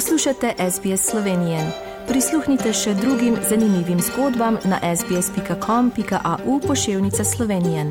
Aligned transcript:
Poslušate 0.00 0.54
SBS 0.70 1.10
Slovenije. 1.10 1.72
Prisluhnite 2.08 2.72
še 2.72 2.94
drugim 2.94 3.34
zanimivim 3.48 4.00
zgodbam 4.00 4.56
na 4.64 4.78
sbsp.com.au 4.96 6.60
pošiljka 6.60 7.24
Slovenije. 7.24 7.84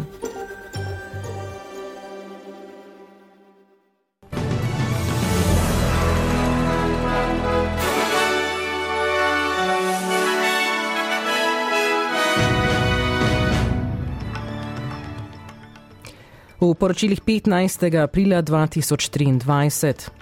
V 16.60 16.74
poročilih 16.74 17.22
15. 17.22 18.04
aprila 18.04 18.42
2023. 18.42 20.19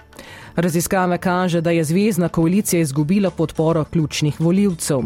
Raziskave 0.56 1.18
kaže, 1.18 1.60
da 1.60 1.70
je 1.70 1.84
zvezdna 1.84 2.28
koalicija 2.28 2.80
izgubila 2.80 3.30
podporo 3.30 3.84
ključnih 3.84 4.40
voljivcev. 4.40 5.00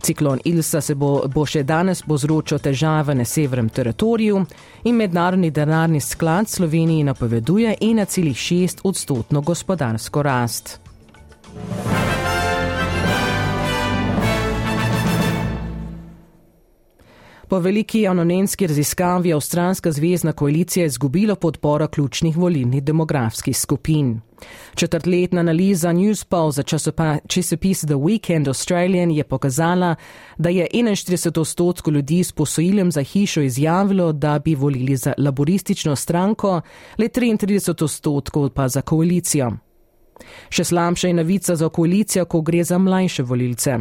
Ciklon 0.00 0.40
Ilsa 0.44 0.80
se 0.80 0.94
bo, 0.94 1.22
bo 1.26 1.46
še 1.46 1.62
danes 1.62 2.02
povzročil 2.02 2.58
težave 2.58 3.14
na 3.14 3.24
severnem 3.24 3.68
teritoriju 3.68 4.44
in 4.84 4.96
mednarodni 4.96 5.50
denarni 5.50 6.00
sklad 6.00 6.48
Sloveniji 6.48 7.04
napoveduje 7.04 7.76
1,6 7.80 8.80
odstotno 8.84 9.40
gospodarsko 9.40 10.22
rast. 10.22 10.83
Po 17.54 17.60
veliki 17.60 18.00
javnonenski 18.00 18.66
raziskavi 18.66 19.32
Avstralska 19.32 19.92
zvezdna 19.92 20.32
koalicija 20.32 20.86
izgubila 20.86 21.36
podporo 21.36 21.88
ključnih 21.88 22.36
volilnih 22.36 22.82
demografskih 22.82 23.58
skupin. 23.58 24.20
Četrtletna 24.74 25.40
analiza 25.40 25.92
Newspol 25.92 26.50
za 26.52 26.62
časopis 27.28 27.80
The 27.80 27.94
Weekend 27.94 28.48
Australian 28.48 29.10
je 29.10 29.24
pokazala, 29.24 29.94
da 30.38 30.48
je 30.48 30.66
41 30.74 31.40
odstotkov 31.40 31.94
ljudi 31.94 32.24
s 32.24 32.32
posojilem 32.32 32.92
za 32.92 33.02
hišo 33.02 33.40
izjavilo, 33.40 34.12
da 34.12 34.38
bi 34.38 34.54
volili 34.54 34.96
za 34.96 35.12
laboristično 35.18 35.96
stranko, 35.96 36.60
le 36.98 37.08
33 37.08 37.84
odstotkov 37.84 38.50
pa 38.50 38.68
za 38.68 38.82
koalicijo. 38.82 39.52
Še 40.50 40.64
slabša 40.64 41.08
je 41.08 41.14
novica 41.14 41.56
za 41.56 41.68
koalicijo, 41.68 42.24
ko 42.24 42.40
gre 42.40 42.64
za 42.64 42.78
mlajše 42.78 43.22
volilce. 43.22 43.78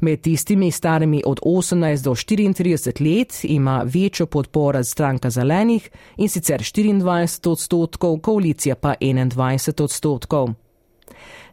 Med 0.00 0.20
tistimi 0.20 0.70
starimi 0.70 1.22
od 1.26 1.40
18 1.42 2.04
do 2.04 2.10
34 2.10 3.14
let 3.14 3.40
ima 3.42 3.82
večjo 3.84 4.26
podporo 4.26 4.84
stranka 4.84 5.30
zelenih 5.30 5.90
in 6.16 6.28
sicer 6.28 6.60
24 6.60 7.50
odstotkov, 7.50 8.18
koalicija 8.18 8.74
pa 8.74 8.94
21 9.00 9.82
odstotkov. 9.82 10.48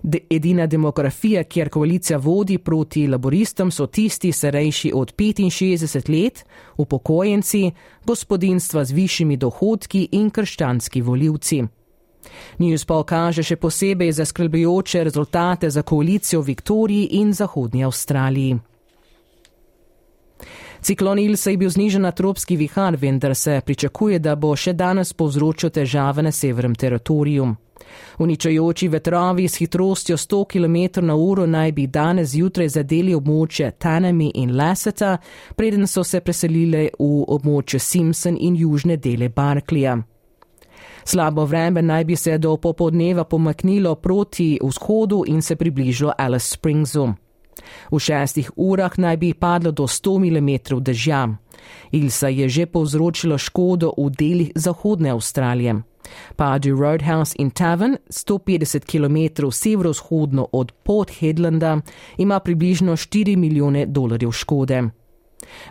De 0.03 0.19
edina 0.29 0.67
demografija, 0.67 1.43
kjer 1.43 1.69
koalicija 1.69 2.17
vodi 2.17 2.57
proti 2.57 3.07
laboristom, 3.07 3.71
so 3.71 3.87
tisti 3.87 4.31
starejši 4.31 4.91
od 4.95 5.13
65 5.17 6.09
let, 6.09 6.45
upokojenci, 6.77 7.71
gospodinstva 8.05 8.85
z 8.85 8.91
višjimi 8.91 9.37
dohodki 9.37 10.07
in 10.11 10.29
krščanski 10.29 11.01
voljivci. 11.01 11.63
Newspol 12.59 13.03
kaže 13.03 13.43
še 13.43 13.55
posebej 13.55 14.11
zaskrbljujoče 14.11 15.03
rezultate 15.03 15.69
za 15.69 15.81
koalicijo 15.81 16.41
v 16.41 16.45
Viktoriji 16.45 17.07
in 17.21 17.33
Zahodnji 17.33 17.83
Avstraliji. 17.83 18.59
Ciklon 20.81 21.19
Ilse 21.19 21.51
je 21.51 21.57
bil 21.57 21.69
znižen 21.69 22.01
na 22.01 22.11
tropski 22.11 22.55
vihar, 22.55 22.95
vendar 22.95 23.35
se 23.35 23.61
pričakuje, 23.65 24.19
da 24.19 24.35
bo 24.35 24.55
še 24.55 24.73
danes 24.73 25.13
povzročil 25.13 25.69
težave 25.69 26.23
na 26.23 26.31
severnem 26.31 26.75
teritoriju. 26.75 27.55
Uničajoči 28.19 28.87
vetrovi 28.87 29.47
s 29.47 29.57
hitrostjo 29.57 30.17
100 30.17 30.45
km 30.45 31.05
na 31.05 31.15
uro 31.15 31.45
naj 31.45 31.71
bi 31.71 31.87
danes 31.87 32.29
zjutraj 32.29 32.69
zadeli 32.69 33.15
območje 33.15 33.71
Tanami 33.71 34.31
in 34.35 34.55
Lasseta, 34.55 35.17
preden 35.55 35.87
so 35.87 36.03
se 36.03 36.19
preselile 36.21 36.89
v 36.99 37.09
območje 37.27 37.79
Simpson 37.79 38.37
in 38.39 38.55
južne 38.55 38.97
dele 38.97 39.29
Barkleya. 39.29 39.97
Slabo 41.03 41.45
vreme 41.45 41.81
naj 41.81 42.05
bi 42.05 42.15
se 42.15 42.37
do 42.37 42.57
popodneva 42.57 43.23
pomaknilo 43.23 43.95
proti 43.95 44.59
vzhodu 44.63 45.23
in 45.27 45.41
se 45.41 45.55
približalo 45.55 46.13
Alice 46.17 46.53
Springsu. 46.53 47.13
V 47.91 47.99
šestih 47.99 48.51
urah 48.55 48.97
naj 48.97 49.17
bi 49.17 49.33
padlo 49.33 49.71
do 49.71 49.83
100 49.83 50.19
mm 50.19 50.81
dežja. 50.81 51.27
Ilsa 51.91 52.27
je 52.27 52.49
že 52.49 52.65
povzročila 52.65 53.37
škodo 53.37 53.93
v 53.97 54.09
delih 54.09 54.51
zahodne 54.55 55.09
Avstralije. 55.09 55.81
Padi 56.35 56.71
Roadhouse 56.71 57.35
in 57.37 57.51
Tavern, 57.51 57.97
150 58.09 58.85
km 58.85 59.51
severovzhodno 59.51 60.47
od 60.51 60.71
Port 60.71 61.11
Headlanda, 61.19 61.81
ima 62.17 62.39
približno 62.39 62.97
4 62.97 63.35
milijone 63.35 63.85
dolarjev 63.85 64.31
škode. 64.31 64.89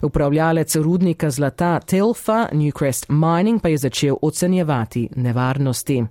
Upravljalec 0.03 0.77
rudnika 0.77 1.31
zlata 1.31 1.81
Telfa 1.81 2.49
Newcrest 2.53 3.06
Mining 3.09 3.62
pa 3.62 3.69
je 3.69 3.78
začel 3.78 4.16
ocenjevati 4.22 5.09
nevarnosti. 5.16 6.05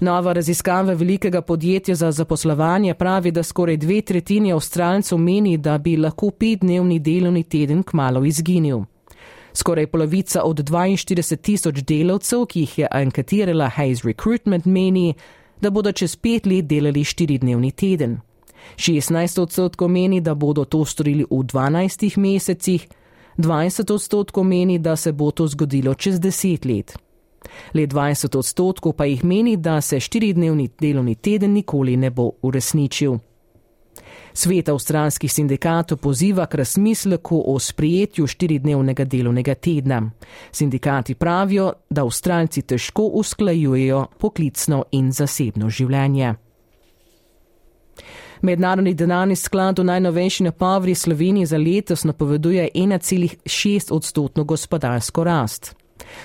Nova 0.00 0.32
raziskava 0.32 0.92
velikega 0.92 1.40
podjetja 1.40 1.94
za 1.94 2.12
zaposlovanje 2.12 2.94
pravi, 2.94 3.30
da 3.30 3.42
skoraj 3.42 3.76
dve 3.76 4.00
tretjini 4.00 4.52
avstralcev 4.52 5.18
meni, 5.18 5.56
da 5.56 5.78
bi 5.78 5.96
lahko 5.96 6.30
petdnevni 6.30 6.98
delovni 6.98 7.42
teden 7.44 7.82
kmalo 7.82 8.24
izginil. 8.24 8.80
Skoraj 9.52 9.86
polovica 9.86 10.42
od 10.42 10.60
42 10.60 11.36
tisoč 11.36 11.80
delavcev, 11.80 12.44
ki 12.46 12.60
jih 12.60 12.78
je 12.78 12.88
anketirala 12.90 13.70
Hayes 13.76 14.04
Recruitment, 14.04 14.64
meni, 14.64 15.14
da 15.60 15.70
bodo 15.70 15.92
čez 15.92 16.16
pet 16.16 16.46
let 16.46 16.66
delali 16.66 17.04
štiridnevni 17.04 17.70
teden. 17.70 18.18
16 18.76 19.40
odstotkov 19.40 19.88
meni, 19.88 20.20
da 20.20 20.34
bodo 20.34 20.64
to 20.64 20.84
storili 20.84 21.24
v 21.30 21.42
12 21.44 22.18
mesecih, 22.18 22.88
20 23.38 23.92
odstotkov 23.92 24.44
meni, 24.44 24.78
da 24.78 24.96
se 24.96 25.12
bo 25.12 25.30
to 25.30 25.46
zgodilo 25.46 25.94
čez 25.94 26.20
10 26.20 26.66
let. 26.66 26.96
Le 27.74 27.86
20 27.86 28.38
odstotkov 28.38 28.92
pa 28.92 29.04
jih 29.04 29.24
meni, 29.24 29.56
da 29.56 29.80
se 29.80 30.00
štiridnevni 30.00 30.68
delovni 30.80 31.14
teden 31.14 31.52
nikoli 31.52 31.96
ne 31.96 32.10
bo 32.10 32.30
uresničil. 32.42 33.18
Svet 34.36 34.68
avstralskih 34.68 35.32
sindikatov 35.32 35.98
poziva 35.98 36.46
k 36.46 36.54
razmisleku 36.54 37.42
o 37.46 37.58
sprijetju 37.58 38.26
štiridnevnega 38.26 39.04
delovnega 39.04 39.54
tedna. 39.54 40.10
Sindikati 40.52 41.14
pravijo, 41.14 41.72
da 41.90 42.02
avstralci 42.02 42.62
težko 42.62 43.02
usklajujejo 43.02 44.06
poklicno 44.18 44.84
in 44.92 45.12
zasebno 45.12 45.70
življenje. 45.70 46.34
Mednarodni 48.46 48.94
denarni 48.94 49.36
sklad 49.36 49.78
v 49.78 49.84
najnovejši 49.84 50.44
napovedi 50.44 50.94
Sloveniji 50.94 51.46
za 51.46 51.58
letos 51.58 52.04
napoveduje 52.04 52.68
1,6 52.74 53.92
odstotno 53.92 54.44
gospodarsko 54.44 55.24
rast. 55.24 55.74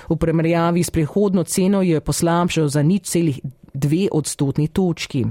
V 0.10 0.16
primerjavi 0.16 0.84
s 0.84 0.90
prihodno 0.90 1.44
ceno 1.44 1.82
jo 1.82 1.98
je 1.98 2.02
poslabšal 2.02 2.68
za 2.68 2.84
nič 2.84 3.10
celih 3.10 3.40
dve 3.74 4.08
odstotni 4.12 4.68
točki. 4.68 5.26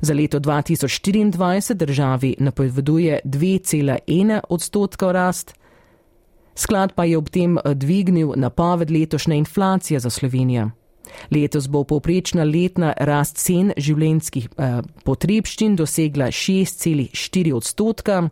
Za 0.00 0.14
leto 0.14 0.40
2024 0.40 1.74
državi 1.74 2.34
napoveduje 2.38 3.20
2,1 3.24 4.40
odstotka 4.48 5.12
rast, 5.12 5.54
sklad 6.54 6.92
pa 6.94 7.04
je 7.04 7.18
ob 7.18 7.28
tem 7.30 7.58
dvignil 7.74 8.32
napoved 8.36 8.90
letošnje 8.90 9.36
inflacije 9.36 10.00
za 10.00 10.10
Slovenijo. 10.10 10.70
Letos 11.30 11.66
bo 11.68 11.84
povprečna 11.84 12.44
letna 12.44 12.92
rast 12.98 13.40
cen 13.42 13.72
življenskih 13.76 14.48
eh, 14.48 14.80
potrebščin 15.04 15.76
dosegla 15.76 16.30
6,4 16.30 17.52
odstotka, 17.56 18.22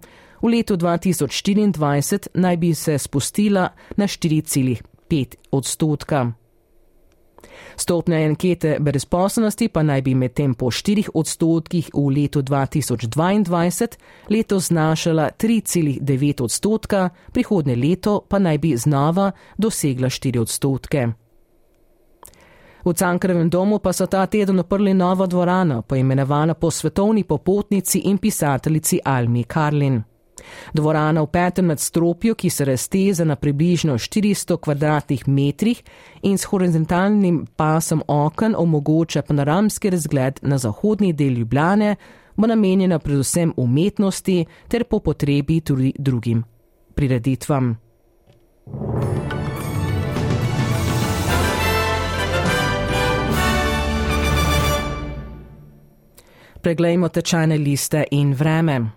v 0.44 0.52
letu 0.52 0.76
2024 0.76 2.34
naj 2.34 2.56
bi 2.56 2.74
se 2.74 2.98
spustila 2.98 3.68
na 3.96 4.06
4,5 4.06 5.36
odstotka. 5.50 6.32
Stopnja 7.76 8.16
ankete 8.16 8.76
brezposobnosti 8.81 9.69
pa 9.69 9.82
naj 9.82 10.02
bi 10.02 10.14
medtem 10.14 10.54
po 10.54 10.70
4 10.70 11.08
odstotkih 11.14 11.90
v 11.94 12.06
letu 12.16 12.42
2022 12.42 13.96
letos 14.30 14.69
znašala 14.69 15.30
3,9 15.38 16.42
odstotka, 16.42 17.10
prihodne 17.32 17.75
leto 17.76 18.20
pa 18.28 18.38
naj 18.38 18.58
bi 18.58 18.76
znova 18.76 19.32
dosegla 19.58 20.08
4 20.08 20.40
odstotke. 20.40 21.24
V 22.84 22.92
Cankrevem 22.92 23.50
domu 23.50 23.78
pa 23.78 23.92
so 23.92 24.06
ta 24.06 24.26
teden 24.26 24.58
oprli 24.58 24.94
novo 24.94 25.26
dvorano, 25.26 25.82
poimenovano 25.82 26.54
po 26.54 26.70
svetovni 26.70 27.25
popotnici 27.25 27.98
in 27.98 28.19
pisateljici 28.19 28.98
Almi 29.04 29.44
Karlin. 29.44 30.02
Dvorana 30.72 31.22
v 31.22 31.26
petem 31.26 31.66
nadstropju, 31.66 32.34
ki 32.34 32.50
se 32.50 32.64
razteza 32.64 33.25
na 33.25 33.36
približno 33.36 33.94
400 33.94 34.58
kvadratnih 34.60 35.28
metrih 35.28 35.82
in 36.22 36.38
s 36.38 36.44
horizontalnim 36.44 37.46
pasom 37.56 38.02
okn 38.08 38.54
omogoča 38.58 39.22
panoramski 39.22 39.90
razgled 39.90 40.38
na 40.42 40.58
zahodni 40.58 41.12
del 41.12 41.32
Ljubljane, 41.32 41.96
bo 42.37 42.46
namenjena 42.46 42.98
predvsem 42.98 43.52
umetnosti 43.56 44.44
ter 44.69 44.84
po 44.84 44.98
potrebi 44.98 45.60
tudi 45.60 45.92
drugim 45.98 46.44
prireditvam. 46.94 47.76
Preglejmo 56.64 57.08
tečajne 57.08 57.58
liste 57.61 58.06
in 58.11 58.32
vreme. 58.32 58.90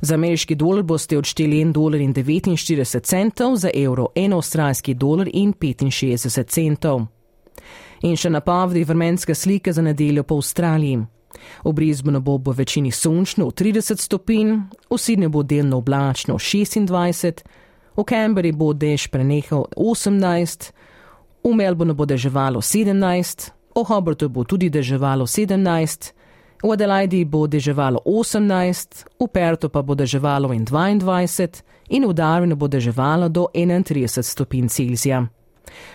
Za 0.00 0.14
ameriški 0.14 0.54
dolar 0.54 0.82
boste 0.82 1.18
odšteli 1.18 1.60
1 1.64 1.72
dolar 1.72 2.00
in 2.00 2.14
49 2.14 3.00
centov, 3.06 3.56
za 3.56 3.70
evro 3.74 4.08
1 4.14 4.34
avstralski 4.34 4.94
dolar 4.94 5.28
in 5.32 5.52
65 5.54 6.42
centov. 6.50 7.04
In 8.02 8.16
še 8.16 8.30
napovedi 8.30 8.82
vremenske 8.84 9.34
slike 9.34 9.72
za 9.72 9.82
nedeljo 9.82 10.22
po 10.22 10.34
Avstraliji. 10.34 10.98
V 11.64 11.72
Brisbane 11.72 12.20
bo 12.20 12.40
v 12.42 12.56
večini 12.58 12.90
sončno 12.90 13.50
30 13.50 14.02
stopinj, 14.02 14.50
v 14.90 14.98
Sydney 14.98 15.28
bo 15.28 15.42
delno 15.42 15.78
oblačno 15.78 16.34
26, 16.34 17.44
v 17.96 18.04
Canberri 18.04 18.52
bo 18.52 18.72
dež 18.72 19.06
prenehal 19.14 19.68
18, 19.76 20.72
v 21.44 21.54
Melbourne 21.54 21.94
bo 21.94 22.02
deževalo 22.04 22.58
17, 22.58 23.50
v 23.78 23.84
Hobartu 23.86 24.28
bo 24.28 24.42
tudi 24.42 24.70
deževalo 24.70 25.22
17, 25.26 26.21
v 26.62 26.72
Adelaidi 26.72 27.24
bo 27.24 27.46
deževalo 27.46 28.00
18, 28.06 29.04
v 29.20 29.28
Pertu 29.28 29.68
pa 29.68 29.82
bo 29.82 29.94
deževalo 29.94 30.48
22 30.48 31.62
in 31.90 32.06
v 32.06 32.12
Darwinu 32.14 32.56
bo 32.56 32.68
deževalo 32.68 33.28
do 33.28 33.48
31 33.54 34.22
stopinj 34.22 34.68
Celzija. 34.68 35.26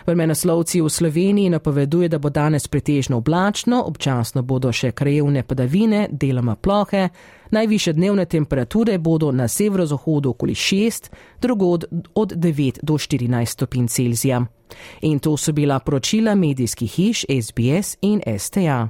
Vremenoslovci 0.05 0.81
v 0.81 0.89
Sloveniji 0.89 1.49
napoveduje, 1.49 2.09
da 2.09 2.19
bo 2.19 2.29
danes 2.29 2.67
pretežno 2.67 3.17
oblačno, 3.17 3.83
občasno 3.87 4.41
bodo 4.41 4.71
še 4.71 4.91
krajevne 4.91 5.43
padavine, 5.43 6.07
deloma 6.11 6.55
plohe, 6.55 7.09
najviše 7.51 7.93
dnevne 7.93 8.25
temperature 8.25 8.97
bodo 8.97 9.31
na 9.31 9.47
severozahodu 9.47 10.29
okoli 10.29 10.55
6, 10.55 11.11
drugod 11.41 11.85
od 12.15 12.33
9 12.33 12.79
do 12.81 12.97
14 12.97 13.45
stopinj 13.45 13.87
Celzija. 13.87 14.41
In 15.01 15.19
to 15.19 15.37
so 15.37 15.53
bila 15.53 15.79
poročila 15.79 16.35
medijskih 16.35 16.91
hiš 16.91 17.25
SBS 17.29 17.97
in 18.01 18.21
STA. 18.37 18.89